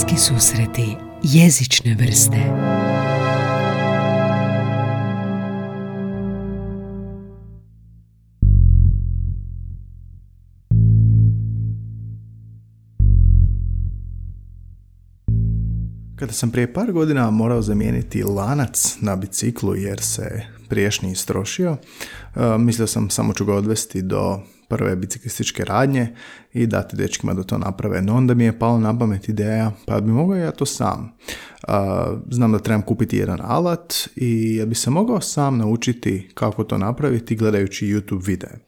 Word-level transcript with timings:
Bliski 0.00 0.18
susreti 0.18 0.96
jezične 1.22 1.94
vrste. 1.94 2.36
Kada 16.16 16.32
sam 16.32 16.50
prije 16.50 16.72
par 16.72 16.92
godina 16.92 17.30
morao 17.30 17.62
zamijeniti 17.62 18.22
lanac 18.22 18.96
na 19.00 19.16
biciklu 19.16 19.76
jer 19.76 20.00
se 20.00 20.42
priješnji 20.68 21.12
istrošio, 21.12 21.76
mislio 22.58 22.86
sam 22.86 23.10
samo 23.10 23.32
ću 23.32 23.44
ga 23.44 23.54
odvesti 23.54 24.02
do 24.02 24.40
prve 24.70 24.96
biciklističke 24.96 25.64
radnje 25.64 26.14
i 26.52 26.66
dati 26.66 26.96
dečkima 26.96 27.34
da 27.34 27.42
to 27.42 27.58
naprave. 27.58 28.02
No 28.02 28.14
onda 28.16 28.34
mi 28.34 28.44
je 28.44 28.58
palo 28.58 28.78
na 28.78 28.98
pamet 28.98 29.28
ideja, 29.28 29.72
pa 29.86 30.00
bi 30.00 30.10
mogao 30.10 30.36
ja 30.36 30.50
to 30.50 30.66
sam. 30.66 31.12
Znam 32.30 32.52
da 32.52 32.58
trebam 32.58 32.82
kupiti 32.82 33.16
jedan 33.16 33.38
alat 33.42 33.94
i 34.16 34.56
ja 34.56 34.66
bi 34.66 34.74
se 34.74 34.90
mogao 34.90 35.20
sam 35.20 35.58
naučiti 35.58 36.30
kako 36.34 36.64
to 36.64 36.78
napraviti 36.78 37.36
gledajući 37.36 37.86
YouTube 37.86 38.26
videe. 38.26 38.58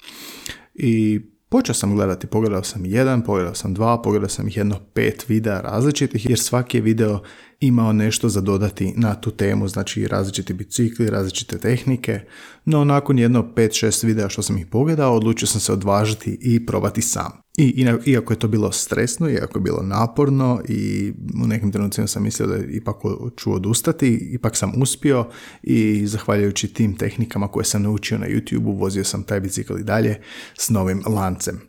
I 0.74 1.20
Počeo 1.52 1.74
sam 1.74 1.94
gledati, 1.94 2.27
pogledao 2.27 2.62
sam 2.62 2.86
jedan, 2.86 3.22
pogledao 3.22 3.55
sam 3.55 3.74
dva, 3.74 4.02
pogledao 4.02 4.28
sam 4.28 4.48
ih 4.48 4.56
jedno 4.56 4.80
pet 4.94 5.28
videa 5.28 5.60
različitih, 5.60 6.30
jer 6.30 6.38
svaki 6.38 6.77
je 6.77 6.80
video 6.80 7.20
imao 7.62 7.92
nešto 7.92 8.28
za 8.28 8.40
dodati 8.40 8.92
na 8.96 9.14
tu 9.14 9.30
temu, 9.30 9.68
znači 9.68 10.06
različiti 10.08 10.54
bicikli, 10.54 11.10
različite 11.10 11.58
tehnike, 11.58 12.20
no 12.64 12.84
nakon 12.84 13.18
jedno 13.18 13.48
5-6 13.56 14.06
videa 14.06 14.28
što 14.28 14.42
sam 14.42 14.58
ih 14.58 14.66
pogledao, 14.66 15.16
odlučio 15.16 15.48
sam 15.48 15.60
se 15.60 15.72
odvažiti 15.72 16.38
i 16.40 16.66
probati 16.66 17.02
sam. 17.02 17.42
I 17.56 17.86
iako 18.06 18.32
je 18.32 18.38
to 18.38 18.48
bilo 18.48 18.72
stresno, 18.72 19.30
iako 19.30 19.58
je 19.58 19.62
bilo 19.62 19.82
naporno 19.82 20.60
i 20.68 21.12
u 21.44 21.46
nekim 21.46 21.72
trenucima 21.72 22.06
sam 22.06 22.22
mislio 22.22 22.46
da 22.46 22.56
ipak 22.56 22.96
ću 23.36 23.54
odustati, 23.54 24.30
ipak 24.32 24.56
sam 24.56 24.72
uspio 24.82 25.26
i 25.62 26.06
zahvaljujući 26.06 26.69
tim 26.69 26.97
tehnikama 26.97 27.48
koje 27.48 27.64
sam 27.64 27.82
naučio 27.82 28.19
na 28.19 28.26
YouTube-u, 28.26 28.72
vozio 28.72 29.04
sam 29.04 29.22
taj 29.22 29.41
bicikl 29.41 29.78
i 29.78 29.82
dalje 29.82 30.20
s 30.58 30.70
novim 30.70 31.02
lancem. 31.06 31.60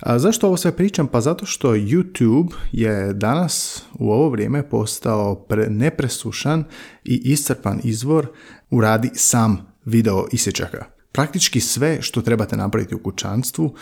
A 0.00 0.18
zašto 0.18 0.46
ovo 0.46 0.56
sve 0.56 0.76
pričam? 0.76 1.06
Pa 1.06 1.20
zato 1.20 1.46
što 1.46 1.74
YouTube 1.74 2.52
je 2.72 3.12
danas 3.12 3.82
u 3.98 4.10
ovo 4.10 4.30
vrijeme 4.30 4.68
postao 4.68 5.37
nepresušan 5.68 6.64
i 7.04 7.20
iscrpan 7.24 7.80
izvor 7.84 8.26
u 8.70 8.80
radi 8.80 9.10
sam 9.14 9.66
video 9.84 10.26
isječaka. 10.32 10.98
Praktički 11.12 11.60
sve 11.60 12.02
što 12.02 12.22
trebate 12.22 12.56
napraviti 12.56 12.94
u 12.94 12.98
kućanstvu, 12.98 13.74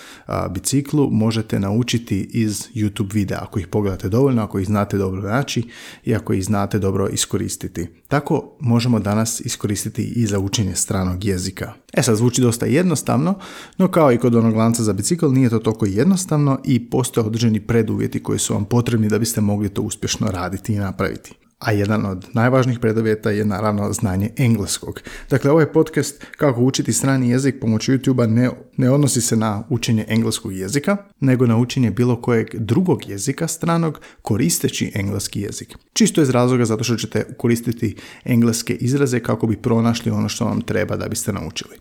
biciklu, 0.50 1.10
možete 1.10 1.60
naučiti 1.60 2.30
iz 2.32 2.68
YouTube 2.74 3.14
videa 3.14 3.38
ako 3.42 3.58
ih 3.58 3.66
pogledate 3.66 4.08
dovoljno, 4.08 4.42
ako 4.42 4.58
ih 4.58 4.66
znate 4.66 4.96
dobro 4.96 5.22
naći 5.22 5.62
i 6.04 6.14
ako 6.14 6.32
ih 6.32 6.44
znate 6.44 6.78
dobro 6.78 7.08
iskoristiti. 7.08 7.88
Tako 8.08 8.56
možemo 8.60 8.98
danas 8.98 9.40
iskoristiti 9.40 10.02
i 10.02 10.26
za 10.26 10.38
učenje 10.38 10.74
stranog 10.74 11.24
jezika. 11.24 11.72
E 11.92 12.02
sad 12.02 12.16
zvuči 12.16 12.42
dosta 12.42 12.66
jednostavno, 12.66 13.34
no 13.78 13.88
kao 13.88 14.12
i 14.12 14.18
kod 14.18 14.34
onog 14.34 14.56
lanca 14.56 14.82
za 14.82 14.92
bicikl 14.92 15.26
nije 15.26 15.50
to 15.50 15.58
toliko 15.58 15.86
jednostavno 15.86 16.60
i 16.64 16.90
postoje 16.90 17.26
određeni 17.26 17.60
preduvjeti 17.60 18.22
koji 18.22 18.38
su 18.38 18.54
vam 18.54 18.64
potrebni 18.64 19.08
da 19.08 19.18
biste 19.18 19.40
mogli 19.40 19.68
to 19.68 19.82
uspješno 19.82 20.26
raditi 20.30 20.74
i 20.74 20.78
napraviti 20.78 21.34
a 21.58 21.72
jedan 21.72 22.06
od 22.06 22.26
najvažnijih 22.32 22.78
preduvjeta 22.78 23.30
je 23.30 23.44
naravno 23.44 23.92
znanje 23.92 24.30
engleskog. 24.36 25.00
Dakle, 25.30 25.50
ovaj 25.50 25.72
podcast 25.72 26.24
kako 26.36 26.60
učiti 26.60 26.92
strani 26.92 27.30
jezik 27.30 27.60
pomoću 27.60 27.92
YouTube-a 27.92 28.26
ne, 28.26 28.50
ne 28.76 28.90
odnosi 28.90 29.20
se 29.20 29.36
na 29.36 29.62
učenje 29.68 30.04
engleskog 30.08 30.56
jezika, 30.56 30.96
nego 31.20 31.46
na 31.46 31.56
učenje 31.56 31.90
bilo 31.90 32.20
kojeg 32.22 32.54
drugog 32.54 33.08
jezika 33.08 33.48
stranog 33.48 34.00
koristeći 34.22 34.92
engleski 34.94 35.40
jezik. 35.40 35.76
Čisto 35.92 36.22
iz 36.22 36.30
razloga 36.30 36.64
zato 36.64 36.84
što 36.84 36.96
ćete 36.96 37.34
koristiti 37.36 37.96
engleske 38.24 38.74
izraze 38.74 39.20
kako 39.20 39.46
bi 39.46 39.56
pronašli 39.56 40.10
ono 40.10 40.28
što 40.28 40.44
vam 40.44 40.60
treba 40.60 40.96
da 40.96 41.08
biste 41.08 41.32
naučili. 41.32 41.76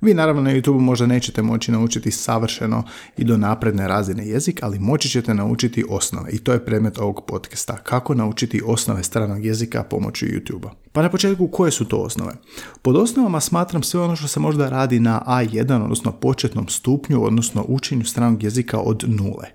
Vi 0.00 0.14
naravno 0.14 0.42
na 0.42 0.50
YouTube 0.50 0.80
možda 0.80 1.06
nećete 1.06 1.42
moći 1.42 1.72
naučiti 1.72 2.10
savršeno 2.10 2.82
i 3.16 3.24
do 3.24 3.36
napredne 3.36 3.88
razine 3.88 4.28
jezik, 4.28 4.60
ali 4.62 4.78
moći 4.78 5.08
ćete 5.08 5.34
naučiti 5.34 5.84
osnove 5.88 6.30
i 6.30 6.38
to 6.38 6.52
je 6.52 6.64
predmet 6.64 6.98
ovog 6.98 7.24
podcasta. 7.26 7.76
Kako 7.76 8.14
naučiti 8.14 8.62
osnove 8.66 9.02
stranog 9.02 9.44
jezika 9.44 9.82
pomoću 9.82 10.26
YouTube-a. 10.26 10.70
Pa 10.92 11.02
na 11.02 11.10
početku 11.10 11.48
koje 11.48 11.70
su 11.70 11.84
to 11.84 11.96
osnove? 11.96 12.32
Pod 12.82 12.96
osnovama 12.96 13.40
smatram 13.40 13.82
sve 13.82 14.00
ono 14.00 14.16
što 14.16 14.28
se 14.28 14.40
možda 14.40 14.68
radi 14.68 15.00
na 15.00 15.22
A1, 15.26 15.82
odnosno 15.82 16.12
početnom 16.36 16.68
stupnju, 16.68 17.24
odnosno 17.24 17.64
učenju 17.68 18.04
stranog 18.04 18.42
jezika 18.42 18.78
od 18.78 19.04
nule. 19.06 19.46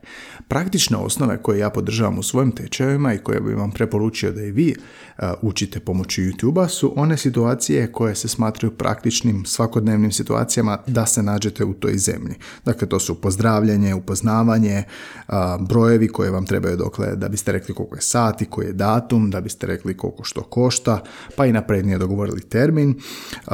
Praktične 0.48 0.98
osnove 0.98 1.38
koje 1.42 1.60
ja 1.60 1.70
podržavam 1.70 2.20
u 2.20 2.24
svojim 2.24 2.52
tečajevima 2.52 3.14
i 3.14 3.18
koje 3.18 3.42
bih 3.42 3.56
vam 3.56 3.72
preporučio 3.72 4.32
da 4.32 4.42
i 4.42 4.52
vi 4.52 4.76
uh, 4.76 5.26
učite 5.42 5.80
pomoću 5.80 6.22
YouTube-a 6.22 6.68
su 6.68 6.94
one 6.96 7.18
situacije 7.18 7.92
koje 7.92 8.16
se 8.16 8.28
smatraju 8.28 8.72
praktičnim 8.72 9.46
svakodnevnim 9.46 10.12
situacijama 10.12 10.78
da 10.88 11.06
se 11.06 11.24
nađete 11.24 11.66
u 11.66 11.74
toj 11.74 11.98
zemlji. 11.98 12.36
Dakle, 12.66 12.90
to 12.90 13.00
su 13.00 13.22
pozdravljanje, 13.22 13.94
upoznavanje, 13.96 14.84
uh, 15.28 15.34
brojevi 15.60 16.08
koje 16.08 16.32
vam 16.32 16.46
trebaju 16.46 16.78
dokle 16.78 17.16
da 17.16 17.30
biste 17.30 17.52
rekli 17.52 17.76
koliko 17.76 17.96
je 17.96 18.02
sati, 18.02 18.46
koji 18.46 18.66
je 18.66 18.74
datum, 18.74 19.30
da 19.30 19.42
biste 19.42 19.68
rekli 19.68 19.98
koliko 19.98 20.24
što 20.24 20.42
košta, 20.42 21.04
pa 21.36 21.46
i 21.46 21.54
naprednije 21.54 21.98
dogovorili 21.98 22.42
termin, 22.42 22.90
uh, 22.90 23.54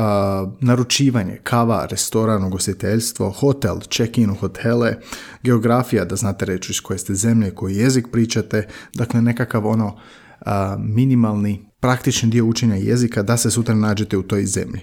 naručivanje, 0.61 1.39
kava, 1.43 1.85
restoran, 1.91 2.43
ugostiteljstvo, 2.43 3.16
hotel, 3.25 3.79
check-in 3.89 4.29
u 4.29 4.35
hotele, 4.35 4.95
geografija, 5.43 6.05
da 6.05 6.15
znate 6.15 6.45
reći 6.45 6.71
iz 6.71 6.81
koje 6.81 6.99
ste 6.99 7.15
zemlje, 7.15 7.51
koji 7.51 7.75
jezik 7.75 8.07
pričate, 8.11 8.67
dakle 8.93 9.21
nekakav 9.21 9.67
ono 9.67 9.85
uh, 9.87 10.51
minimalni 10.79 11.67
praktični 11.79 12.29
dio 12.29 12.45
učenja 12.45 12.75
jezika 12.75 13.23
da 13.23 13.37
se 13.37 13.51
sutra 13.51 13.75
nađete 13.75 14.17
u 14.17 14.23
toj 14.23 14.45
zemlji. 14.45 14.81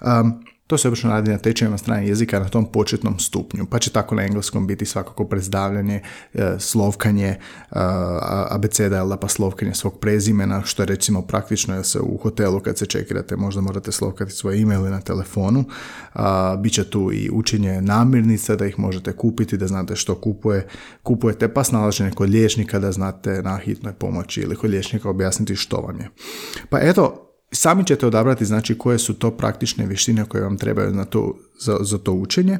Um, 0.00 0.41
to 0.66 0.78
se 0.78 0.88
obično 0.88 1.10
radi 1.10 1.30
na 1.30 1.38
tečajima 1.38 1.78
strane 1.78 2.08
jezika 2.08 2.38
na 2.38 2.48
tom 2.48 2.72
početnom 2.72 3.18
stupnju, 3.18 3.66
pa 3.70 3.78
će 3.78 3.90
tako 3.90 4.14
na 4.14 4.22
engleskom 4.22 4.66
biti 4.66 4.86
svakako 4.86 5.24
predstavljanje, 5.24 6.00
e, 6.34 6.54
slovkanje, 6.58 7.28
e, 7.28 7.38
abeceda, 8.50 9.16
pa 9.20 9.28
slovkanje 9.28 9.74
svog 9.74 9.98
prezimena, 9.98 10.62
što 10.64 10.82
je 10.82 10.86
recimo 10.86 11.22
praktično 11.22 11.76
da 11.76 11.84
se 11.84 12.00
u 12.00 12.16
hotelu 12.16 12.60
kad 12.60 12.78
se 12.78 12.86
čekirate 12.86 13.36
možda 13.36 13.60
morate 13.60 13.92
slovkati 13.92 14.32
svoje 14.32 14.60
ime 14.60 14.74
ili 14.74 14.90
na 14.90 15.00
telefonu. 15.00 15.64
Biće 16.58 16.84
tu 16.84 17.12
i 17.12 17.30
učenje 17.32 17.82
namirnica 17.82 18.56
da 18.56 18.66
ih 18.66 18.78
možete 18.78 19.12
kupiti, 19.12 19.56
da 19.56 19.66
znate 19.66 19.96
što 19.96 20.14
kupuje, 20.14 20.66
kupujete, 21.02 21.54
pa 21.54 21.64
snalaženje 21.64 22.10
kod 22.10 22.30
liječnika 22.30 22.78
da 22.78 22.92
znate 22.92 23.42
na 23.42 23.56
hitnoj 23.56 23.92
pomoći 23.92 24.40
ili 24.40 24.56
kod 24.56 24.70
liječnika 24.70 25.10
objasniti 25.10 25.56
što 25.56 25.76
vam 25.76 26.00
je. 26.00 26.08
Pa 26.70 26.78
eto, 26.80 27.31
Sami 27.54 27.84
ćete 27.86 28.06
odabrati 28.06 28.44
znači 28.44 28.78
koje 28.78 28.98
su 28.98 29.14
to 29.14 29.30
praktične 29.30 29.86
vještine 29.86 30.24
koje 30.24 30.44
vam 30.44 30.58
trebaju 30.58 30.92
na 30.92 31.04
to, 31.04 31.34
za, 31.60 31.76
za 31.80 31.98
to 31.98 32.12
učenje, 32.12 32.58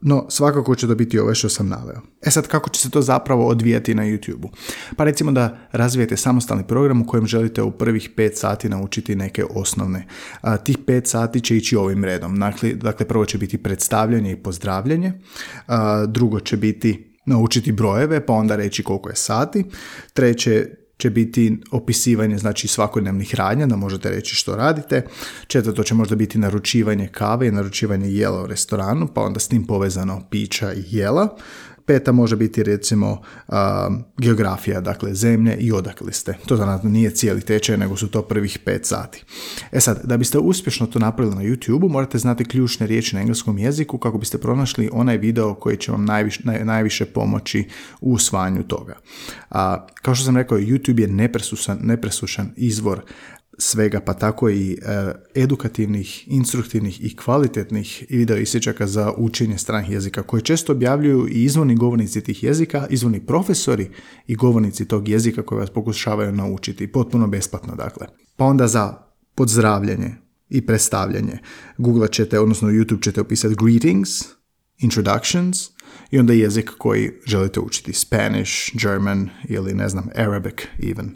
no 0.00 0.26
svakako 0.28 0.74
će 0.74 0.86
to 0.86 0.94
biti 0.94 1.18
ove 1.18 1.34
što 1.34 1.48
sam 1.48 1.68
naveo. 1.68 2.00
E 2.22 2.30
sad 2.30 2.46
kako 2.46 2.70
će 2.70 2.80
se 2.80 2.90
to 2.90 3.02
zapravo 3.02 3.46
odvijati 3.46 3.94
na 3.94 4.02
YouTube-u? 4.02 4.50
Pa 4.96 5.04
recimo 5.04 5.32
da 5.32 5.68
razvijete 5.72 6.16
samostalni 6.16 6.66
program 6.66 7.02
u 7.02 7.06
kojem 7.06 7.26
želite 7.26 7.62
u 7.62 7.70
prvih 7.70 8.10
5 8.16 8.34
sati 8.34 8.68
naučiti 8.68 9.16
neke 9.16 9.44
osnovne. 9.44 10.06
A, 10.40 10.56
tih 10.56 10.78
5 10.78 11.06
sati 11.06 11.40
će 11.40 11.56
ići 11.56 11.76
ovim 11.76 12.04
redom. 12.04 12.38
Dakle, 12.38 12.74
dakle 12.74 13.06
prvo 13.06 13.24
će 13.24 13.38
biti 13.38 13.58
predstavljanje 13.58 14.32
i 14.32 14.42
pozdravljanje, 14.42 15.12
a, 15.66 16.06
drugo 16.06 16.40
će 16.40 16.56
biti 16.56 17.14
naučiti 17.26 17.72
brojeve, 17.72 18.26
pa 18.26 18.32
onda 18.32 18.56
reći 18.56 18.82
koliko 18.82 19.08
je 19.08 19.16
sati, 19.16 19.64
treće 20.12 20.66
će 20.98 21.10
biti 21.10 21.58
opisivanje 21.70 22.38
znači 22.38 22.68
svakodnevnih 22.68 23.34
radnja, 23.34 23.66
da 23.66 23.76
možete 23.76 24.10
reći 24.10 24.34
što 24.34 24.56
radite. 24.56 25.06
Četvrto 25.46 25.82
će 25.82 25.94
možda 25.94 26.16
biti 26.16 26.38
naručivanje 26.38 27.08
kave 27.08 27.48
i 27.48 27.50
naručivanje 27.50 28.08
jela 28.08 28.42
u 28.42 28.46
restoranu, 28.46 29.08
pa 29.14 29.20
onda 29.20 29.40
s 29.40 29.48
tim 29.48 29.66
povezano 29.66 30.22
pića 30.30 30.72
i 30.72 30.84
jela. 30.90 31.36
Peta 31.86 32.12
može 32.12 32.36
biti 32.36 32.62
recimo 32.62 33.22
geografija, 34.18 34.80
dakle 34.80 35.14
zemlje 35.14 35.56
i 35.56 35.72
odakle 35.72 36.12
ste. 36.12 36.34
To 36.46 36.56
znači 36.56 36.86
nije 36.86 37.10
cijeli 37.10 37.40
tečaj, 37.40 37.76
nego 37.76 37.96
su 37.96 38.08
to 38.08 38.22
prvih 38.22 38.58
pet 38.64 38.86
sati. 38.86 39.24
E 39.72 39.80
sad, 39.80 40.00
da 40.04 40.16
biste 40.16 40.38
uspješno 40.38 40.86
to 40.86 40.98
napravili 40.98 41.36
na 41.36 41.42
YouTube, 41.42 41.90
morate 41.90 42.18
znati 42.18 42.44
ključne 42.44 42.86
riječi 42.86 43.14
na 43.14 43.20
engleskom 43.20 43.58
jeziku 43.58 43.98
kako 43.98 44.18
biste 44.18 44.38
pronašli 44.38 44.90
onaj 44.92 45.18
video 45.18 45.54
koji 45.54 45.76
će 45.76 45.92
vam 45.92 46.04
najviše, 46.04 46.42
najviše 46.64 47.04
pomoći 47.04 47.68
u 48.00 48.12
usvajanju 48.12 48.62
toga. 48.62 48.96
A, 49.50 49.86
kao 50.02 50.14
što 50.14 50.24
sam 50.24 50.36
rekao, 50.36 50.58
YouTube 50.58 51.00
je 51.00 51.08
nepresušan, 51.08 51.78
nepresušan 51.82 52.52
izvor 52.56 53.00
svega, 53.58 54.00
pa 54.00 54.14
tako 54.14 54.50
i 54.50 54.72
e, 54.72 55.12
edukativnih, 55.34 56.28
instruktivnih 56.28 57.04
i 57.04 57.16
kvalitetnih 57.16 58.04
video 58.10 58.36
isječaka 58.36 58.86
za 58.86 59.12
učenje 59.16 59.58
stranih 59.58 59.90
jezika 59.90 60.22
koje 60.22 60.42
često 60.42 60.72
objavljuju 60.72 61.28
i 61.28 61.44
izvorni 61.44 61.76
govornici 61.76 62.20
tih 62.20 62.44
jezika, 62.44 62.86
izvorni 62.90 63.26
profesori 63.26 63.90
i 64.26 64.34
govornici 64.34 64.88
tog 64.88 65.08
jezika 65.08 65.42
koji 65.42 65.58
vas 65.58 65.70
pokušavaju 65.70 66.32
naučiti, 66.32 66.92
potpuno 66.92 67.26
besplatno 67.26 67.74
dakle. 67.74 68.06
Pa 68.36 68.44
onda 68.44 68.66
za 68.66 68.94
pozdravljanje 69.34 70.14
i 70.48 70.66
predstavljanje. 70.66 71.38
Google 71.78 72.08
ćete, 72.08 72.40
odnosno 72.40 72.68
YouTube 72.68 73.02
ćete 73.02 73.20
opisati 73.20 73.54
greetings, 73.54 74.10
introductions, 74.78 75.70
i 76.10 76.18
onda 76.18 76.32
jezik 76.32 76.70
koji 76.78 77.10
želite 77.26 77.60
učiti, 77.60 77.92
Spanish, 77.92 78.52
German 78.72 79.30
ili 79.48 79.74
ne 79.74 79.88
znam, 79.88 80.08
Arabic 80.16 80.54
even. 80.90 81.06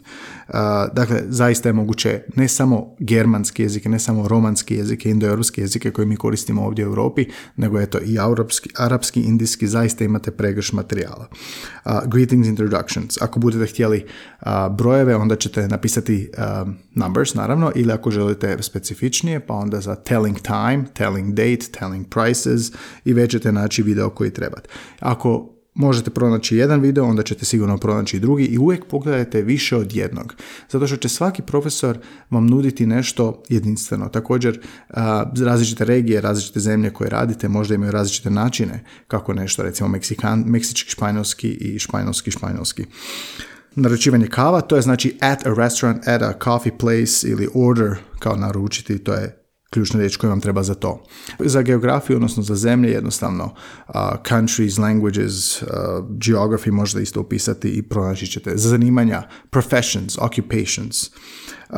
Uh, 0.47 0.55
dakle, 0.93 1.21
zaista 1.27 1.69
je 1.69 1.73
moguće 1.73 2.21
ne 2.35 2.47
samo 2.47 2.95
germanski 2.99 3.63
jezik, 3.63 3.85
ne 3.85 3.99
samo 3.99 4.27
romanski 4.27 4.75
jezik, 4.75 5.05
indoeuropski 5.05 5.61
jezike 5.61 5.91
koje 5.91 6.05
mi 6.05 6.15
koristimo 6.15 6.65
ovdje 6.65 6.87
u 6.87 6.89
Europi, 6.89 7.25
nego 7.55 7.79
eto 7.79 7.99
i 8.05 8.19
arapski, 8.19 8.69
arapski 8.77 9.21
indijski, 9.21 9.67
zaista 9.67 10.03
imate 10.03 10.31
pregrš 10.31 10.73
materijala. 10.73 11.27
Uh, 11.85 11.91
greetings 12.07 12.47
introductions. 12.47 13.21
Ako 13.21 13.39
budete 13.39 13.71
htjeli 13.71 14.05
uh, 14.41 14.47
brojeve, 14.77 15.15
onda 15.15 15.35
ćete 15.35 15.67
napisati 15.67 16.31
numbers, 16.95 17.33
naravno, 17.33 17.71
ili 17.75 17.91
ako 17.91 18.11
želite 18.11 18.57
specifičnije, 18.59 19.39
pa 19.39 19.53
onda 19.53 19.81
za 19.81 19.95
telling 19.95 20.37
time, 20.39 20.85
telling 20.93 21.33
date, 21.33 21.65
telling 21.79 22.07
prices 22.09 22.71
i 23.05 23.13
već 23.13 23.31
ćete 23.31 23.51
naći 23.51 23.83
video 23.83 24.09
koji 24.09 24.33
trebate. 24.33 24.69
Ako 24.99 25.51
možete 25.73 26.09
pronaći 26.09 26.57
jedan 26.57 26.81
video, 26.81 27.05
onda 27.05 27.23
ćete 27.23 27.45
sigurno 27.45 27.77
pronaći 27.77 28.19
drugi 28.19 28.45
i 28.45 28.57
uvijek 28.57 28.85
pogledajte 28.85 29.41
više 29.41 29.77
od 29.77 29.95
jednog. 29.95 30.35
Zato 30.69 30.87
što 30.87 30.97
će 30.97 31.09
svaki 31.09 31.41
profesor 31.41 31.97
vam 32.29 32.47
nuditi 32.47 32.85
nešto 32.85 33.43
jedinstveno. 33.49 34.09
Također, 34.09 34.59
različite 35.39 35.85
regije, 35.85 36.21
različite 36.21 36.59
zemlje 36.59 36.89
koje 36.89 37.09
radite 37.09 37.47
možda 37.47 37.75
imaju 37.75 37.91
različite 37.91 38.29
načine 38.29 38.83
kako 39.07 39.33
nešto, 39.33 39.63
recimo 39.63 39.89
Meksikan, 39.89 40.43
meksički, 40.47 40.89
španjolski 40.89 41.49
i 41.49 41.79
španjolski, 41.79 42.31
španjolski. 42.31 42.85
Naručivanje 43.75 44.27
kava, 44.27 44.61
to 44.61 44.75
je 44.75 44.81
znači 44.81 45.17
at 45.19 45.45
a 45.45 45.53
restaurant, 45.57 46.07
at 46.07 46.21
a 46.21 46.33
coffee 46.43 46.77
place 46.77 47.27
ili 47.27 47.47
order 47.53 47.95
kao 48.19 48.35
naručiti, 48.35 48.99
to 48.99 49.13
je 49.13 49.40
ključna 49.73 49.99
riječ 49.99 50.15
koja 50.15 50.29
vam 50.29 50.41
treba 50.41 50.63
za 50.63 50.73
to. 50.73 51.03
Za 51.39 51.61
geografiju, 51.61 52.15
odnosno 52.15 52.43
za 52.43 52.55
zemlje, 52.55 52.91
jednostavno 52.91 53.43
uh, 53.87 53.93
countries, 54.27 54.77
languages, 54.77 55.61
uh, 55.61 55.67
geography 56.09 56.71
možete 56.71 57.01
isto 57.01 57.21
upisati 57.21 57.69
i 57.69 57.81
pronaći 57.81 58.27
ćete. 58.27 58.57
Za 58.57 58.69
zanimanja, 58.69 59.23
professions, 59.49 60.17
occupations. 60.17 61.09
Uh, 61.71 61.77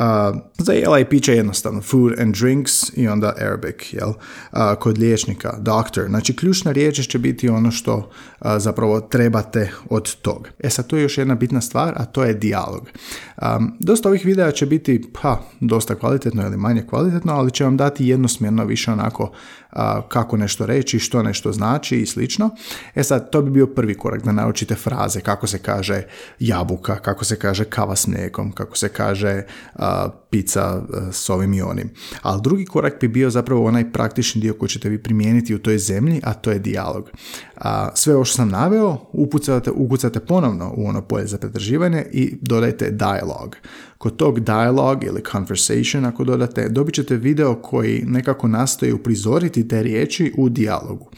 za 0.58 0.72
jela 0.72 0.98
i 0.98 1.04
pića 1.04 1.32
jednostavno, 1.32 1.80
food 1.80 2.20
and 2.20 2.36
drinks 2.36 2.96
i 2.96 3.08
onda 3.08 3.34
Arabic, 3.40 3.92
jel? 3.92 4.08
Uh, 4.08 4.58
kod 4.80 4.98
liječnika, 4.98 5.56
doctor. 5.58 6.04
Znači, 6.08 6.36
ključna 6.36 6.72
riječ 6.72 7.08
će 7.08 7.18
biti 7.18 7.48
ono 7.48 7.70
što 7.70 7.96
uh, 7.96 8.46
zapravo 8.58 9.00
trebate 9.00 9.70
od 9.90 10.16
toga. 10.16 10.50
E 10.58 10.70
sad, 10.70 10.86
tu 10.86 10.96
je 10.96 11.02
još 11.02 11.18
jedna 11.18 11.34
bitna 11.34 11.60
stvar, 11.60 11.92
a 11.96 12.04
to 12.04 12.24
je 12.24 12.34
dijalog. 12.34 12.88
Um, 13.42 13.76
dosta 13.80 14.08
ovih 14.08 14.24
videa 14.24 14.50
će 14.50 14.66
biti, 14.66 15.04
pa, 15.22 15.40
dosta 15.60 15.94
kvalitetno 15.94 16.46
ili 16.46 16.56
manje 16.56 16.86
kvalitetno, 16.86 17.32
ali 17.32 17.50
će 17.50 17.64
vam 17.64 17.76
dati 17.76 18.06
jednosmjerno 18.06 18.64
više 18.64 18.92
onako 18.92 19.32
kako 20.08 20.36
nešto 20.36 20.66
reći, 20.66 20.98
što 20.98 21.22
nešto 21.22 21.52
znači 21.52 21.96
i 21.96 22.06
slično. 22.06 22.50
E 22.94 23.02
sad, 23.02 23.30
to 23.30 23.42
bi 23.42 23.50
bio 23.50 23.66
prvi 23.66 23.94
korak 23.94 24.22
da 24.22 24.32
naučite 24.32 24.74
fraze, 24.74 25.20
kako 25.20 25.46
se 25.46 25.58
kaže 25.58 26.02
jabuka, 26.38 26.96
kako 26.96 27.24
se 27.24 27.36
kaže 27.36 27.64
kava 27.64 27.96
s 27.96 28.06
mlijekom, 28.06 28.52
kako 28.52 28.76
se 28.76 28.88
kaže 28.88 29.42
pizza 30.30 30.82
s 31.12 31.30
ovim 31.30 31.54
i 31.54 31.62
onim. 31.62 31.90
Ali 32.22 32.40
drugi 32.42 32.64
korak 32.64 33.00
bi 33.00 33.08
bio 33.08 33.30
zapravo 33.30 33.66
onaj 33.66 33.92
praktični 33.92 34.40
dio 34.40 34.54
koji 34.54 34.68
ćete 34.68 34.88
vi 34.88 35.02
primijeniti 35.02 35.54
u 35.54 35.58
toj 35.58 35.78
zemlji, 35.78 36.20
a 36.22 36.34
to 36.34 36.50
je 36.50 36.58
dijalog. 36.58 37.10
Sve 37.94 38.14
ovo 38.14 38.24
što 38.24 38.36
sam 38.36 38.48
naveo, 38.48 38.96
upucate, 39.12 39.70
ukucate 39.70 40.20
ponovno 40.20 40.72
u 40.76 40.86
ono 40.86 41.02
polje 41.02 41.26
za 41.26 41.38
pretraživanje 41.38 42.06
i 42.12 42.38
dodajte 42.40 42.90
dialog. 42.90 43.56
Kod 43.98 44.16
tog 44.16 44.40
dialog 44.40 45.04
ili 45.04 45.22
conversation, 45.32 46.04
ako 46.04 46.24
dodate, 46.24 46.68
dobit 46.68 46.94
ćete 46.94 47.16
video 47.16 47.54
koji 47.54 48.04
nekako 48.06 48.48
nastoji 48.48 48.92
uprizoriti 48.92 49.68
te 49.68 49.82
riječi 49.82 50.34
u 50.36 50.48
dijalogu. 50.48 51.10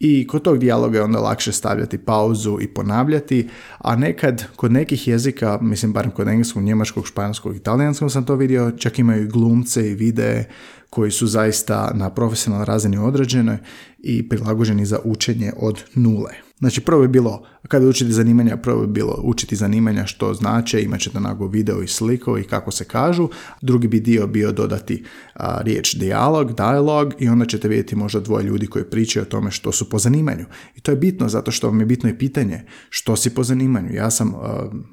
I 0.00 0.26
kod 0.26 0.42
tog 0.42 0.58
dijaloga 0.58 0.98
je 0.98 1.04
onda 1.04 1.18
lakše 1.18 1.52
stavljati 1.52 1.98
pauzu 1.98 2.58
i 2.60 2.68
ponavljati, 2.68 3.48
a 3.78 3.96
nekad 3.96 4.44
kod 4.56 4.72
nekih 4.72 5.08
jezika, 5.08 5.58
mislim 5.62 5.92
barem 5.92 6.10
kod 6.10 6.28
engleskog, 6.28 6.62
njemačkog, 6.62 7.06
španjolskog, 7.06 7.56
italijanskog 7.56 8.12
sam 8.12 8.26
to 8.26 8.34
vidio, 8.34 8.72
čak 8.78 8.98
imaju 8.98 9.24
i 9.24 9.28
glumce 9.28 9.90
i 9.90 9.94
videe 9.94 10.48
koji 10.90 11.10
su 11.10 11.26
zaista 11.26 11.92
na 11.94 12.10
profesionalnoj 12.10 12.66
razini 12.66 12.98
određene 12.98 13.58
i 13.98 14.28
prilagođeni 14.28 14.86
za 14.86 14.98
učenje 15.04 15.52
od 15.56 15.82
nule. 15.94 16.48
Znači 16.58 16.80
prvo 16.80 17.02
je 17.02 17.08
bilo, 17.08 17.46
kada 17.68 17.86
učiti 17.86 18.12
zanimanja, 18.12 18.56
prvo 18.56 18.82
je 18.82 18.86
bilo 18.86 19.20
učiti 19.24 19.56
zanimanja 19.56 20.06
što 20.06 20.34
znače, 20.34 20.82
imat 20.82 21.00
ćete 21.00 21.18
onako 21.18 21.46
video 21.46 21.82
i 21.82 21.88
sliko 21.88 22.38
i 22.38 22.44
kako 22.44 22.70
se 22.70 22.84
kažu. 22.84 23.28
Drugi 23.62 23.88
bi 23.88 24.00
dio 24.00 24.26
bio 24.26 24.52
dodati 24.52 25.04
a, 25.34 25.60
riječ 25.62 25.94
dijalog, 25.94 26.52
dialog 26.52 27.14
i 27.18 27.28
onda 27.28 27.46
ćete 27.46 27.68
vidjeti 27.68 27.96
možda 27.96 28.20
dvoje 28.20 28.44
ljudi 28.44 28.66
koji 28.66 28.84
pričaju 28.84 29.22
o 29.22 29.28
tome 29.28 29.50
što 29.50 29.72
su 29.72 29.90
po 29.90 29.98
zanimanju. 29.98 30.44
I 30.76 30.80
to 30.80 30.90
je 30.90 30.96
bitno 30.96 31.28
zato 31.28 31.50
što 31.50 31.66
vam 31.66 31.80
je 31.80 31.86
bitno 31.86 32.10
i 32.10 32.18
pitanje 32.18 32.64
što 32.90 33.16
si 33.16 33.30
po 33.30 33.44
zanimanju. 33.44 33.94
Ja 33.94 34.10
sam 34.10 34.34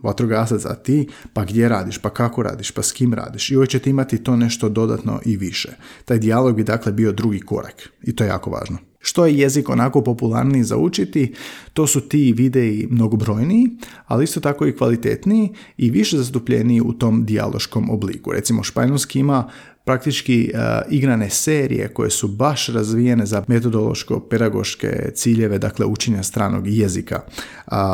vatrogasac, 0.03 0.65
a 0.65 0.75
ti 0.75 1.07
pa 1.33 1.45
gdje 1.45 1.69
radiš, 1.69 1.97
pa 1.97 2.09
kako 2.09 2.44
radiš, 2.44 2.71
pa 2.71 2.83
s 2.83 2.92
kim 2.92 3.13
radiš. 3.13 3.51
I 3.51 3.56
uvijek 3.56 3.69
ćete 3.69 3.89
imati 3.89 4.24
to 4.24 4.36
nešto 4.36 4.69
dodatno 4.69 5.19
i 5.25 5.38
više. 5.38 5.69
Taj 6.05 6.19
dijalog 6.19 6.55
bi 6.55 6.63
dakle 6.63 6.91
bio 6.91 7.11
drugi 7.11 7.39
korak 7.39 7.89
i 8.03 8.15
to 8.15 8.23
je 8.23 8.27
jako 8.27 8.49
važno. 8.49 8.77
Što 8.99 9.25
je 9.25 9.37
jezik 9.37 9.69
onako 9.69 10.01
popularniji 10.01 10.63
za 10.63 10.77
učiti, 10.77 11.33
to 11.73 11.87
su 11.87 12.01
ti 12.01 12.33
videi 12.33 12.87
mnogobrojniji, 12.89 13.69
ali 14.05 14.23
isto 14.23 14.39
tako 14.39 14.67
i 14.67 14.75
kvalitetniji 14.77 15.49
i 15.77 15.89
više 15.89 16.17
zastupljeniji 16.17 16.81
u 16.81 16.93
tom 16.93 17.25
dijaloškom 17.25 17.89
obliku. 17.89 18.31
Recimo, 18.31 18.63
španjolski 18.63 19.19
ima 19.19 19.49
praktički 19.85 20.51
uh, 20.53 20.59
igrane 20.89 21.29
serije 21.29 21.87
koje 21.87 22.09
su 22.09 22.27
baš 22.27 22.67
razvijene 22.67 23.25
za 23.25 23.43
metodološko-pedagoške 23.47 25.11
ciljeve, 25.15 25.59
dakle 25.59 25.85
učenja 25.85 26.23
stranog 26.23 26.67
jezika. 26.67 27.21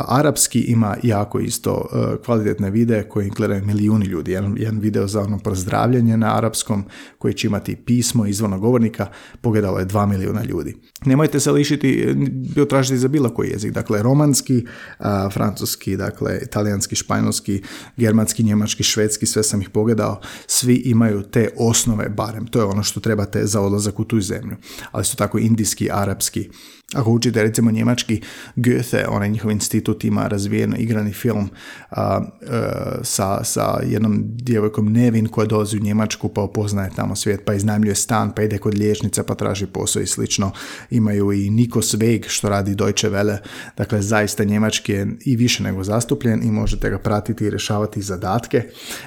Arapski 0.08 0.60
ima 0.60 0.96
jako 1.02 1.40
isto 1.40 1.72
uh, 1.72 2.24
kvalitetne 2.24 2.70
videe 2.70 3.08
koje 3.08 3.28
gledaju 3.28 3.64
milijuni 3.64 4.06
ljudi. 4.06 4.32
Jedan, 4.32 4.54
jedan 4.58 4.78
video 4.78 5.06
za 5.06 5.20
ono 5.20 5.38
pozdravljanje 5.38 6.16
na 6.16 6.36
arapskom 6.36 6.84
koji 7.18 7.34
će 7.34 7.46
imati 7.46 7.76
pismo 7.76 8.26
izvornog 8.26 8.60
govornika 8.60 9.06
pogledalo 9.40 9.78
je 9.78 9.84
dva 9.84 10.06
milijuna 10.06 10.44
ljudi. 10.44 10.76
Nemojte 11.06 11.40
se 11.40 11.50
lišiti, 11.52 12.14
bio 12.54 12.64
tražiti 12.64 12.98
za 12.98 13.08
bilo 13.08 13.34
koji 13.34 13.50
jezik, 13.50 13.72
dakle 13.72 14.02
romanski, 14.02 14.66
francuski, 15.32 15.96
dakle 15.96 16.38
italijanski, 16.42 16.96
španjolski, 16.96 17.62
germanski, 17.96 18.42
njemački, 18.42 18.82
švedski, 18.82 19.26
sve 19.26 19.42
sam 19.42 19.60
ih 19.60 19.70
pogledao, 19.70 20.20
svi 20.46 20.74
imaju 20.74 21.22
te 21.22 21.48
osnovne 21.56 21.81
osnove 21.82 22.08
barem. 22.08 22.46
To 22.46 22.58
je 22.58 22.64
ono 22.64 22.82
što 22.82 23.00
trebate 23.00 23.46
za 23.46 23.60
odlazak 23.60 24.00
u 24.00 24.04
tu 24.04 24.20
zemlju. 24.20 24.56
Ali 24.92 25.04
su 25.04 25.16
tako 25.16 25.38
indijski, 25.38 25.90
arapski, 25.90 26.50
ako 26.94 27.10
učite 27.10 27.42
recimo 27.42 27.70
njemački 27.70 28.20
Goethe, 28.56 29.06
onaj 29.08 29.28
njihov 29.28 29.50
institut 29.50 30.04
ima 30.04 30.26
razvijen 30.26 30.74
igrani 30.78 31.12
film 31.12 31.48
a, 31.90 32.20
e, 32.42 32.46
sa, 33.02 33.44
sa 33.44 33.80
jednom 33.86 34.22
djevojkom 34.24 34.92
Nevin 34.92 35.28
koja 35.28 35.46
dolazi 35.46 35.76
u 35.76 35.80
Njemačku 35.80 36.28
pa 36.28 36.42
upoznaje 36.42 36.90
tamo 36.96 37.16
svijet, 37.16 37.44
pa 37.44 37.54
iznajmljuje 37.54 37.94
stan, 37.94 38.32
pa 38.36 38.42
ide 38.42 38.58
kod 38.58 38.74
liječnica 38.74 39.22
pa 39.22 39.34
traži 39.34 39.66
posao 39.66 40.02
i 40.02 40.06
slično. 40.06 40.50
Imaju 40.90 41.32
i 41.32 41.50
Niko 41.50 41.82
Sveg 41.82 42.26
što 42.28 42.48
radi 42.48 42.74
Deutsche 42.74 43.10
Welle, 43.10 43.38
dakle 43.76 44.02
zaista 44.02 44.44
njemački 44.44 44.92
je 44.92 45.06
i 45.24 45.36
više 45.36 45.62
nego 45.62 45.84
zastupljen 45.84 46.42
i 46.42 46.50
možete 46.50 46.90
ga 46.90 46.98
pratiti 46.98 47.44
i 47.44 47.50
rješavati 47.50 48.02
zadatke. 48.02 48.62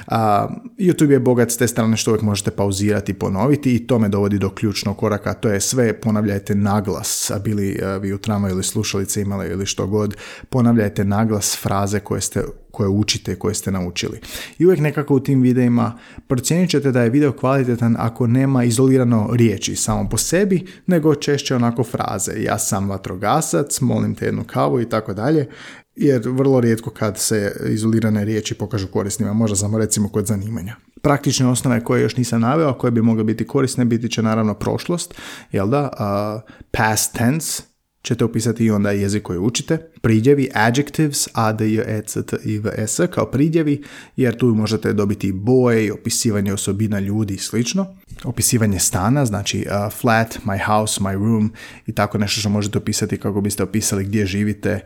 A, 0.07 0.47
YouTube 0.79 1.11
je 1.11 1.19
bogat 1.19 1.51
s 1.51 1.57
te 1.57 1.67
strane 1.67 1.97
što 1.97 2.11
uvijek 2.11 2.21
možete 2.21 2.51
pauzirati 2.51 3.11
i 3.11 3.15
ponoviti 3.15 3.75
i 3.75 3.87
to 3.87 3.99
me 3.99 4.09
dovodi 4.09 4.39
do 4.39 4.49
ključnog 4.49 4.97
koraka, 4.97 5.33
to 5.33 5.49
je 5.49 5.61
sve 5.61 5.93
ponavljajte 5.93 6.55
naglas, 6.55 7.31
a 7.31 7.39
bili 7.39 7.74
vi 8.01 8.13
u 8.13 8.17
tramvaju 8.17 8.53
ili 8.53 8.63
slušalice 8.63 9.21
imali 9.21 9.47
ili 9.47 9.65
što 9.65 9.87
god, 9.87 10.17
ponavljajte 10.49 11.05
naglas 11.05 11.57
fraze 11.61 11.99
koje 11.99 12.21
ste 12.21 12.43
koje 12.71 12.89
učite, 12.89 13.35
koje 13.35 13.55
ste 13.55 13.71
naučili. 13.71 14.19
I 14.59 14.65
uvijek 14.65 14.79
nekako 14.79 15.15
u 15.15 15.19
tim 15.19 15.41
videima 15.41 15.99
procijenit 16.27 16.69
ćete 16.69 16.91
da 16.91 17.01
je 17.01 17.09
video 17.09 17.31
kvalitetan 17.31 17.95
ako 17.99 18.27
nema 18.27 18.63
izolirano 18.63 19.29
riječi 19.33 19.75
samo 19.75 20.09
po 20.09 20.17
sebi, 20.17 20.65
nego 20.87 21.15
češće 21.15 21.55
onako 21.55 21.83
fraze. 21.83 22.31
Ja 22.43 22.59
sam 22.59 22.89
vatrogasac, 22.89 23.81
molim 23.81 24.15
te 24.15 24.25
jednu 24.25 24.43
kavu 24.43 24.81
i 24.81 24.89
tako 24.89 25.13
dalje 25.13 25.49
jer 25.95 26.21
vrlo 26.29 26.59
rijetko 26.59 26.89
kad 26.89 27.19
se 27.19 27.55
izolirane 27.69 28.25
riječi 28.25 28.55
pokažu 28.55 28.87
korisnima, 28.87 29.33
možda 29.33 29.55
samo 29.55 29.77
recimo 29.77 30.09
kod 30.09 30.25
zanimanja. 30.25 30.75
Praktične 31.01 31.47
osnove 31.47 31.83
koje 31.83 32.01
još 32.01 32.17
nisam 32.17 32.41
naveo, 32.41 32.69
a 32.69 32.77
koje 32.77 32.91
bi 32.91 33.01
mogle 33.01 33.23
biti 33.23 33.47
korisne, 33.47 33.85
biti 33.85 34.09
će 34.09 34.21
naravno 34.21 34.53
prošlost, 34.53 35.13
jel 35.51 35.69
da, 35.69 35.81
uh, 35.83 36.51
past 36.71 37.13
tense, 37.13 37.63
ćete 38.05 38.25
upisati 38.25 38.65
i 38.65 38.71
onda 38.71 38.91
jezik 38.91 39.23
koji 39.23 39.39
učite. 39.39 39.77
Pridjevi, 40.01 40.49
adjectives, 40.53 41.27
a, 41.33 41.53
d, 41.53 41.73
j, 41.73 41.83
e, 41.87 42.01
c, 42.05 42.25
t, 42.25 42.37
i, 42.43 42.59
v, 42.59 42.71
e, 42.77 42.87
s, 42.87 42.99
kao 43.13 43.25
pridjevi, 43.25 43.83
jer 44.15 44.37
tu 44.37 44.47
možete 44.47 44.93
dobiti 44.93 45.31
boje 45.31 45.85
i 45.85 45.91
opisivanje 45.91 46.53
osobina 46.53 46.99
ljudi 46.99 47.33
i 47.33 47.37
slično. 47.37 47.95
opisivanje 48.23 48.79
stana, 48.79 49.25
znači 49.25 49.65
flat, 50.01 50.37
my 50.45 50.65
house, 50.65 51.01
my 51.01 51.13
room 51.13 51.53
i 51.87 51.91
tako 51.91 52.17
nešto 52.17 52.39
što 52.39 52.49
možete 52.49 52.77
opisati 52.77 53.17
kako 53.17 53.41
biste 53.41 53.63
opisali 53.63 54.03
gdje 54.03 54.25
živite, 54.25 54.79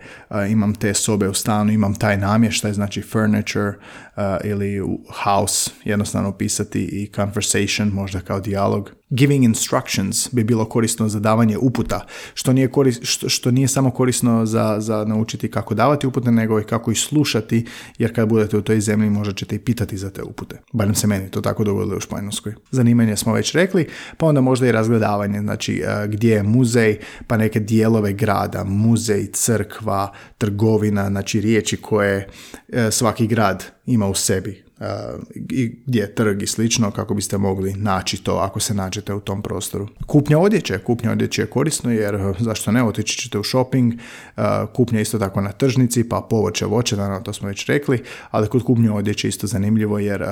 imam 0.49 0.75
te 0.75 0.93
sobe 0.93 1.29
u 1.29 1.33
stanu, 1.33 1.71
imam 1.71 1.95
taj 1.95 2.17
namještaj, 2.17 2.73
znači 2.73 3.01
furniture 3.01 3.73
ili 4.43 4.81
house, 5.23 5.71
jednostavno 5.83 6.29
opisati 6.29 6.81
i 6.81 7.11
conversation, 7.15 7.89
možda 7.89 8.19
kao 8.19 8.39
dijalog. 8.39 8.98
Giving 9.09 9.43
instructions 9.43 10.29
bi 10.31 10.43
bilo 10.43 10.65
korisno 10.65 11.09
za 11.09 11.19
davanje 11.19 11.57
uputa, 11.57 12.05
što 12.33 12.53
nije, 12.53 12.67
koris, 12.67 12.99
što, 13.01 13.29
što 13.29 13.51
nije 13.51 13.67
samo 13.67 13.91
korisno 13.91 14.45
za, 14.45 14.75
za 14.79 15.05
naučiti 15.05 15.51
kako 15.51 15.73
davati 15.73 16.07
upute, 16.07 16.31
nego 16.31 16.59
i 16.59 16.63
kako 16.63 16.91
ih 16.91 16.99
slušati, 16.99 17.65
jer 17.97 18.15
kad 18.15 18.29
budete 18.29 18.57
u 18.57 18.61
toj 18.61 18.81
zemlji 18.81 19.09
možda 19.09 19.33
ćete 19.33 19.55
i 19.55 19.59
pitati 19.59 19.97
za 19.97 20.09
te 20.09 20.23
upute. 20.23 20.61
Barem 20.73 20.95
se 20.95 21.07
meni 21.07 21.31
to 21.31 21.41
tako 21.41 21.63
dogodilo 21.63 21.97
u 21.97 21.99
Španjolskoj. 21.99 22.53
Zanimanje 22.71 23.15
smo 23.15 23.33
već 23.33 23.53
rekli, 23.55 23.87
pa 24.17 24.25
onda 24.25 24.41
možda 24.41 24.67
i 24.67 24.71
razgledavanje, 24.71 25.39
znači 25.39 25.83
e, 25.85 26.07
gdje 26.07 26.33
je 26.33 26.43
muzej, 26.43 26.97
pa 27.27 27.37
neke 27.37 27.59
dijelove 27.59 28.13
grada, 28.13 28.63
muzej, 28.63 29.27
crkva, 29.31 30.13
trgovina, 30.37 31.09
znači 31.09 31.41
riječi 31.41 31.77
koje 31.77 32.27
e, 32.67 32.91
svaki 32.91 33.27
grad 33.27 33.65
ima 33.85 34.07
u 34.07 34.13
sebi 34.13 34.68
i 35.49 35.75
gdje 35.85 35.99
je 35.99 36.15
trg 36.15 36.41
i 36.41 36.47
slično 36.47 36.91
kako 36.91 37.13
biste 37.13 37.37
mogli 37.37 37.73
naći 37.73 38.23
to 38.23 38.35
ako 38.35 38.59
se 38.59 38.73
nađete 38.73 39.13
u 39.13 39.19
tom 39.19 39.41
prostoru. 39.41 39.87
Kupnja 40.05 40.39
odjeće. 40.39 40.77
Kupnja 40.77 41.11
odjeće 41.11 41.41
je 41.41 41.45
korisno 41.45 41.91
jer 41.91 42.15
eh, 42.15 42.33
zašto 42.39 42.71
ne, 42.71 42.83
otići 42.83 43.17
ćete 43.17 43.37
u 43.37 43.43
shopping, 43.43 43.93
eh, 43.93 44.41
kupnja 44.75 45.01
isto 45.01 45.19
tako 45.19 45.41
na 45.41 45.51
tržnici, 45.51 46.09
pa 46.09 46.27
povoće, 46.29 46.65
voće, 46.65 46.97
naravno 46.97 47.21
to 47.21 47.33
smo 47.33 47.47
već 47.47 47.65
rekli, 47.65 48.03
ali 48.31 48.47
kod 48.47 48.63
kupnje 48.63 48.91
odjeće 48.91 49.27
isto 49.27 49.47
zanimljivo 49.47 49.99
jer 49.99 50.21
eh, 50.21 50.27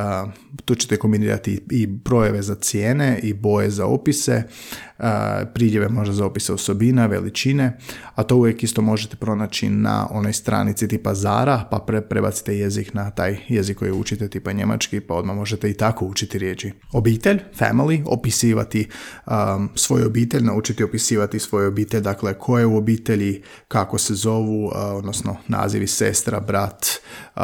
tu 0.65 0.75
ćete 0.75 0.97
kombinirati 0.97 1.61
i 1.71 1.87
brojeve 1.87 2.41
za 2.41 2.55
cijene 2.55 3.19
i 3.23 3.33
boje 3.33 3.69
za 3.69 3.85
opise, 3.85 4.43
pridjeve 5.53 5.89
možda 5.89 6.13
za 6.13 6.25
opise 6.25 6.53
osobina, 6.53 7.05
veličine, 7.05 7.77
a 8.15 8.23
to 8.23 8.35
uvijek 8.35 8.63
isto 8.63 8.81
možete 8.81 9.15
pronaći 9.15 9.69
na 9.69 10.07
onoj 10.11 10.33
stranici 10.33 10.87
tipa 10.87 11.13
Zara, 11.13 11.67
pa 11.71 11.79
pre, 11.79 12.01
prebacite 12.01 12.57
jezik 12.57 12.93
na 12.93 13.11
taj 13.11 13.37
jezik 13.47 13.77
koji 13.77 13.91
učite 13.91 14.29
tipa 14.37 14.51
njemački, 14.51 14.99
pa 14.99 15.13
odmah 15.13 15.35
možete 15.35 15.69
i 15.69 15.73
tako 15.73 16.05
učiti 16.05 16.37
riječi. 16.37 16.71
Obitelj, 16.93 17.39
family, 17.59 18.03
opisivati 18.05 18.87
um, 19.25 19.69
svoju 19.75 20.05
obitelj, 20.05 20.43
naučiti 20.43 20.83
opisivati 20.83 21.39
svoju 21.39 21.67
obitelj, 21.67 22.01
dakle 22.01 22.39
koje 22.39 22.65
u 22.65 22.77
obitelji, 22.77 23.41
kako 23.67 23.97
se 23.97 24.13
zovu, 24.13 24.65
uh, 24.65 24.71
odnosno 24.75 25.37
nazivi 25.47 25.87
sestra, 25.87 26.39
brat, 26.39 26.85
uh, 27.35 27.41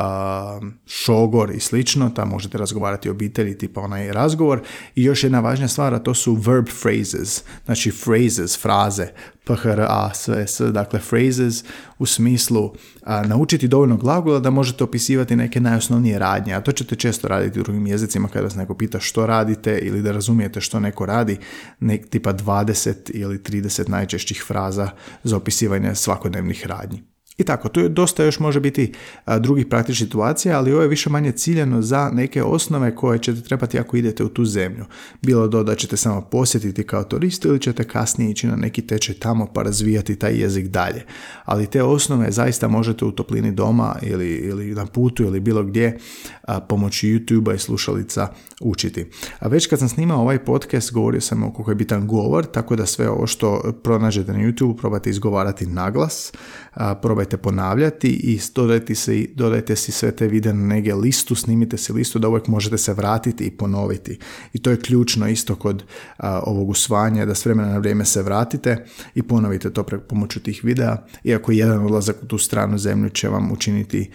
šogor 0.86 1.52
i 1.52 1.60
slično, 1.60 2.10
tam 2.10 2.30
možete 2.30 2.58
razgovarati 2.58 3.10
o 3.10 3.12
obitelji, 3.12 3.58
tipa 3.58 3.82
onaj 3.82 4.12
razgovor. 4.12 4.62
I 4.96 5.04
još 5.04 5.24
jedna 5.24 5.40
važna 5.40 5.68
stvar, 5.68 5.94
a 5.94 6.00
to 6.00 6.14
su 6.14 6.34
verb 6.34 6.68
phrases, 6.82 7.44
znači 7.66 7.92
phrases, 8.04 8.62
fraze, 8.62 9.08
PHRA, 9.44 10.12
sve 10.14 10.48
S, 10.48 10.60
dakle 10.60 11.00
phrases 11.00 11.64
u 12.00 12.06
smislu 12.06 12.74
a, 13.04 13.28
naučiti 13.28 13.68
dovoljno 13.68 13.98
glagola 13.98 14.40
da 14.40 14.50
možete 14.50 14.84
opisivati 14.84 15.36
neke 15.36 15.60
najosnovnije 15.60 16.20
radnje, 16.20 16.54
a 16.54 16.62
to 16.62 16.72
ćete 16.72 16.96
često 16.96 17.28
raditi 17.28 17.60
u 17.60 17.64
drugim 17.64 17.88
jezicima 17.88 18.28
kada 18.28 18.44
vas 18.44 18.56
neko 18.56 18.78
pita 18.78 19.00
što 19.00 19.26
radite 19.26 19.80
ili 19.82 20.02
da 20.02 20.12
razumijete 20.12 20.62
što 20.62 20.80
neko 20.80 21.06
radi, 21.06 21.38
nek 21.80 22.10
tipa 22.10 22.34
20 22.34 23.12
ili 23.14 23.38
30 23.38 23.90
najčešćih 23.90 24.44
fraza 24.48 24.90
za 25.24 25.38
opisivanje 25.38 25.96
svakodnevnih 25.96 26.68
radnji. 26.68 27.12
I 27.38 27.44
tako, 27.44 27.70
tu 27.70 27.80
je 27.80 27.90
dosta 27.90 28.24
još 28.24 28.40
može 28.40 28.60
biti 28.60 28.94
drugih 29.40 29.66
praktičnih 29.66 30.08
situacija, 30.08 30.58
ali 30.58 30.74
ovo 30.74 30.82
je 30.82 30.88
više 30.88 31.10
manje 31.10 31.32
ciljeno 31.32 31.82
za 31.82 32.10
neke 32.13 32.44
osnove 32.44 32.96
koje 32.96 33.20
ćete 33.20 33.42
trebati 33.42 33.80
ako 33.80 33.98
idete 33.98 34.24
u 34.24 34.30
tu 34.30 34.46
zemlju. 34.46 34.86
Bilo 35.22 35.48
do 35.48 35.63
da 35.63 35.75
ćete 35.75 35.98
samo 35.98 36.22
posjetiti 36.22 36.84
kao 36.84 37.04
turist 37.04 37.46
ili 37.46 37.60
ćete 37.60 37.84
kasnije 37.84 38.32
ići 38.32 38.48
na 38.48 38.56
neki 38.56 38.82
tečaj 38.82 39.16
tamo 39.16 39.46
pa 39.54 39.63
razvijati 39.63 40.16
taj 40.16 40.34
jezik 40.34 40.68
dalje. 40.68 41.06
Ali 41.46 41.68
te 41.68 41.84
osnove 41.84 42.32
zaista 42.32 42.68
možete 42.68 43.06
u 43.06 43.12
toplini 43.12 43.52
doma 43.52 43.96
ili, 44.02 44.30
ili 44.30 44.75
na 44.75 44.86
putu 44.86 45.24
ili 45.24 45.40
bilo 45.40 45.63
gdje 45.63 45.98
a, 46.44 46.60
pomoću 46.60 47.08
YouTube-a 47.08 47.54
i 47.54 47.60
slušalica 47.60 48.28
učiti. 48.62 49.06
A 49.40 49.48
već 49.48 49.68
kad 49.68 49.80
sam 49.80 49.90
snimao 49.90 50.22
ovaj 50.22 50.46
podcast 50.46 50.94
govorio 50.94 51.22
sam 51.22 51.44
o 51.44 51.54
koliko 51.54 51.72
je 51.72 51.75
bitan 51.75 52.08
govor, 52.08 52.46
tako 52.46 52.75
da 52.75 52.86
sve 52.86 53.10
ovo 53.10 53.28
što 53.28 53.74
pronađete 53.84 54.34
na 54.34 54.40
YouTube 54.40 54.78
probate 54.78 55.10
izgovarati 55.10 55.66
naglas, 55.66 56.32
a, 56.74 56.96
probajte 57.24 57.38
ponavljati 57.38 58.10
i 58.10 58.39
dodajte 58.56 58.96
si, 58.96 59.34
dodajte 59.36 59.75
si 59.75 59.92
sve 59.92 60.12
te 60.12 60.27
videe 60.27 60.53
na 60.53 60.68
nege 60.68 60.94
listu, 60.94 61.36
snimite 61.36 61.77
si 61.77 61.94
listu 61.94 62.20
da 62.20 62.27
uvijek 62.27 62.48
možete 62.48 62.77
se 62.77 62.94
vratiti 62.94 63.44
i 63.44 63.51
ponoviti. 63.51 64.20
I 64.53 64.60
to 64.60 64.72
je 64.72 64.80
ključno 64.80 65.27
isto 65.27 65.56
kod 65.56 65.84
ovog 66.20 66.70
usvajanja, 66.70 67.25
da 67.25 67.36
s 67.36 67.46
vremena 67.46 67.70
na 67.70 67.77
vrijeme 67.77 68.06
se 68.06 68.22
vratite 68.22 68.86
i 69.15 69.24
ponovite 69.24 69.74
to 69.74 69.84
preko 69.84 70.03
pomoću 70.03 70.39
tih 70.39 70.63
videa, 70.63 70.98
iako 71.24 71.51
jedan 71.51 71.86
odlazak 71.86 72.15
u 72.24 72.25
tu 72.25 72.38
stranu 72.38 72.77
zemlju 72.77 73.10
će 73.10 73.30
vam 73.30 73.51
učiniti 73.51 74.10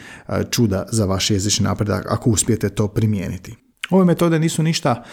čuda 0.50 0.86
za 0.92 1.04
vaš 1.04 1.30
jezični 1.30 1.64
napredak 1.64 2.06
ako 2.10 2.30
uspijete 2.30 2.68
to 2.68 2.88
primijeniti. 2.88 3.67
Ove 3.90 4.04
metode 4.04 4.38
nisu 4.38 4.62
ništa 4.62 5.04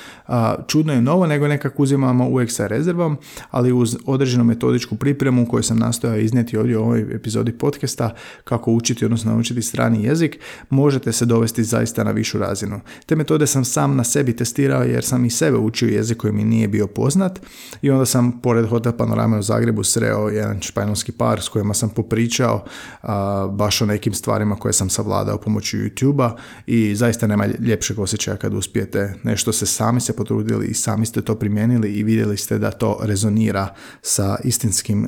čudno 0.67 0.93
i 0.93 1.01
novo, 1.01 1.27
nego 1.27 1.47
nekako 1.47 1.83
uzimamo 1.83 2.27
uvijek 2.27 2.51
sa 2.51 2.67
rezervom, 2.67 3.17
ali 3.51 3.73
uz 3.73 3.97
određenu 4.05 4.43
metodičku 4.43 4.95
pripremu 4.95 5.47
koju 5.47 5.63
sam 5.63 5.79
nastojao 5.79 6.17
iznijeti 6.17 6.57
ovdje 6.57 6.77
u 6.77 6.81
ovoj 6.81 7.15
epizodi 7.15 7.51
podcasta 7.51 8.15
kako 8.43 8.71
učiti, 8.71 9.05
odnosno 9.05 9.31
naučiti 9.31 9.61
strani 9.61 10.03
jezik, 10.03 10.39
možete 10.69 11.11
se 11.11 11.25
dovesti 11.25 11.63
zaista 11.63 12.03
na 12.03 12.11
višu 12.11 12.39
razinu. 12.39 12.79
Te 13.05 13.15
metode 13.15 13.47
sam 13.47 13.65
sam 13.65 13.95
na 13.95 14.03
sebi 14.03 14.35
testirao 14.35 14.83
jer 14.83 15.03
sam 15.03 15.25
i 15.25 15.29
sebe 15.29 15.57
učio 15.57 15.89
jezik 15.89 16.17
koji 16.17 16.33
mi 16.33 16.43
nije 16.43 16.67
bio 16.67 16.87
poznat 16.87 17.39
i 17.81 17.89
onda 17.89 18.05
sam 18.05 18.39
pored 18.41 18.69
Hotel 18.69 18.91
Panorame 18.91 19.37
u 19.37 19.41
Zagrebu 19.41 19.83
sreo 19.83 20.29
jedan 20.29 20.61
španjolski 20.61 21.11
par 21.11 21.41
s 21.41 21.49
kojima 21.49 21.73
sam 21.73 21.89
popričao 21.89 22.63
baš 23.51 23.81
o 23.81 23.85
nekim 23.85 24.13
stvarima 24.13 24.55
koje 24.55 24.73
sam 24.73 24.89
savladao 24.89 25.37
pomoću 25.37 25.77
YouTube-a 25.77 26.35
i 26.67 26.95
zaista 26.95 27.27
nema 27.27 27.45
ljepšeg 27.45 27.99
osjećaja 27.99 28.37
kad 28.37 28.53
uspijete 28.65 29.13
nešto 29.23 29.53
se 29.53 29.65
sami 29.65 30.01
se 30.01 30.15
potrudili 30.15 30.67
i 30.67 30.73
sami 30.73 31.05
ste 31.05 31.21
to 31.21 31.35
primijenili 31.35 31.93
i 31.93 32.03
vidjeli 32.03 32.37
ste 32.37 32.57
da 32.57 32.71
to 32.71 32.99
rezonira 33.01 33.73
sa 34.01 34.37
istinskim 34.43 35.05
e, 35.05 35.07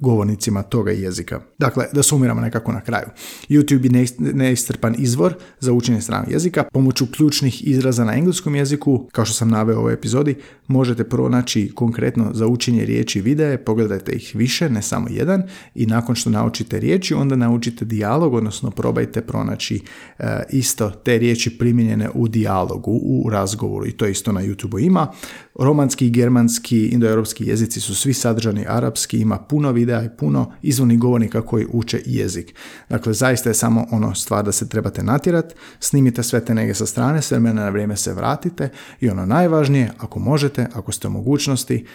govornicima 0.00 0.62
toga 0.62 0.90
jezika. 0.90 1.40
Dakle, 1.58 1.86
da 1.92 2.02
sumiramo 2.02 2.40
nekako 2.40 2.72
na 2.72 2.80
kraju. 2.80 3.06
YouTube 3.48 3.96
je 3.96 4.06
neistrpan 4.34 4.94
izvor 4.98 5.34
za 5.60 5.72
učenje 5.72 6.00
stranog 6.00 6.32
jezika. 6.32 6.64
Pomoću 6.72 7.06
ključnih 7.06 7.68
izraza 7.68 8.04
na 8.04 8.14
engleskom 8.14 8.54
jeziku, 8.54 9.08
kao 9.12 9.24
što 9.24 9.34
sam 9.34 9.48
naveo 9.48 9.76
u 9.76 9.80
ovoj 9.80 9.94
epizodi, 9.94 10.36
možete 10.66 11.04
pronaći 11.04 11.72
konkretno 11.74 12.30
za 12.32 12.46
učenje 12.46 12.84
riječi 12.84 13.20
videe, 13.20 13.64
pogledajte 13.64 14.12
ih 14.12 14.32
više, 14.34 14.70
ne 14.70 14.82
samo 14.82 15.08
jedan, 15.10 15.42
i 15.74 15.86
nakon 15.86 16.14
što 16.14 16.30
naučite 16.30 16.80
riječi, 16.80 17.14
onda 17.14 17.36
naučite 17.36 17.84
dijalog, 17.84 18.34
odnosno 18.34 18.70
probajte 18.70 19.20
pronaći 19.20 19.80
e, 20.18 20.42
isto 20.50 20.90
te 20.90 21.18
riječi 21.18 21.58
primijenjene 21.58 22.10
u 22.14 22.28
dijalogu 22.28 22.93
u 23.02 23.30
razgovoru 23.30 23.86
i 23.86 23.92
to 23.92 24.06
isto 24.06 24.32
na 24.32 24.40
YouTube 24.40 24.86
ima. 24.86 25.12
Romanski, 25.54 26.10
germanski, 26.10 26.86
indoeuropski 26.86 27.46
jezici 27.46 27.80
su 27.80 27.94
svi 27.94 28.14
sadržani 28.14 28.64
arapski, 28.68 29.18
ima 29.18 29.38
puno 29.38 29.72
videa 29.72 30.04
i 30.04 30.16
puno 30.18 30.52
izvornih 30.62 30.98
govornika 30.98 31.42
koji 31.42 31.66
uče 31.72 32.02
jezik. 32.06 32.54
Dakle, 32.88 33.12
zaista 33.12 33.50
je 33.50 33.54
samo 33.54 33.86
ono 33.90 34.14
stvar 34.14 34.44
da 34.44 34.52
se 34.52 34.68
trebate 34.68 35.02
natjerat, 35.02 35.54
snimite 35.80 36.22
sve 36.22 36.44
te 36.44 36.54
nege 36.54 36.74
sa 36.74 36.86
strane, 36.86 37.22
sve 37.22 37.40
mene 37.40 37.62
na 37.62 37.68
vrijeme 37.68 37.96
se 37.96 38.14
vratite 38.14 38.68
i 39.00 39.08
ono 39.08 39.26
najvažnije, 39.26 39.92
ako 39.98 40.18
možete, 40.18 40.66
ako 40.74 40.92
ste 40.92 41.08
u 41.08 41.10
mogućnosti, 41.10 41.86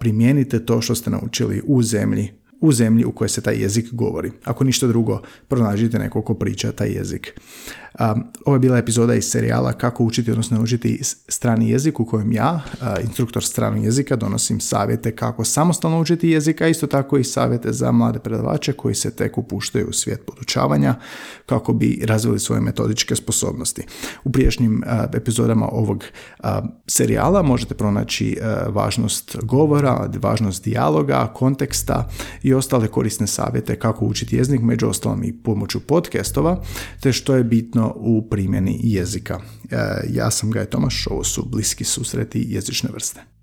primijenite 0.00 0.64
to 0.64 0.80
što 0.80 0.94
ste 0.94 1.10
naučili 1.10 1.62
u 1.66 1.82
zemlji 1.82 2.32
u 2.60 2.72
zemlji 2.72 3.04
u 3.04 3.12
kojoj 3.12 3.28
se 3.28 3.40
taj 3.40 3.56
jezik 3.56 3.92
govori. 3.92 4.32
Ako 4.44 4.64
ništa 4.64 4.86
drugo, 4.86 5.22
pronađite 5.48 5.98
neko 5.98 6.22
ko 6.22 6.34
priča 6.34 6.72
taj 6.72 6.88
jezik. 6.88 7.40
Ovo 8.44 8.54
je 8.54 8.60
bila 8.60 8.78
epizoda 8.78 9.14
iz 9.14 9.24
serijala 9.24 9.72
Kako 9.72 10.04
učiti, 10.04 10.30
odnosno 10.30 10.62
učiti 10.62 11.00
strani 11.28 11.70
jezik 11.70 12.00
u 12.00 12.04
kojem 12.04 12.32
ja, 12.32 12.60
instruktor 13.04 13.44
stranog 13.44 13.84
jezika, 13.84 14.16
donosim 14.16 14.60
savjete 14.60 15.16
kako 15.16 15.44
samostalno 15.44 16.00
učiti 16.00 16.28
jezika, 16.28 16.68
isto 16.68 16.86
tako 16.86 17.18
i 17.18 17.24
savjete 17.24 17.72
za 17.72 17.92
mlade 17.92 18.18
predavače 18.18 18.72
koji 18.72 18.94
se 18.94 19.10
tek 19.10 19.38
upuštaju 19.38 19.86
u 19.88 19.92
svijet 19.92 20.26
podučavanja 20.26 20.94
kako 21.46 21.72
bi 21.72 22.02
razvili 22.04 22.38
svoje 22.40 22.60
metodičke 22.60 23.16
sposobnosti. 23.16 23.82
U 24.24 24.32
prijašnjim 24.32 24.82
epizodama 25.14 25.68
ovog 25.68 26.04
serijala 26.86 27.42
možete 27.42 27.74
pronaći 27.74 28.36
važnost 28.68 29.36
govora, 29.42 30.10
važnost 30.22 30.64
dijaloga, 30.64 31.32
konteksta 31.34 32.08
ostale 32.54 32.88
korisne 32.88 33.26
savjete 33.26 33.78
kako 33.78 34.04
učiti 34.04 34.36
jezik, 34.36 34.60
među 34.60 34.88
ostalom 34.88 35.24
i 35.24 35.32
pomoću 35.42 35.80
podcastova, 35.80 36.62
te 37.00 37.12
što 37.12 37.36
je 37.36 37.44
bitno 37.44 37.94
u 37.96 38.28
primjeni 38.30 38.80
jezika. 38.82 39.40
E, 39.70 39.76
ja 40.10 40.30
sam 40.30 40.50
Gaj 40.50 40.66
Tomaš, 40.66 41.06
ovo 41.06 41.24
su 41.24 41.44
bliski 41.48 41.84
susreti 41.84 42.44
jezične 42.48 42.90
vrste. 42.92 43.37